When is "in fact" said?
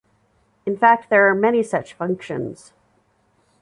0.65-1.11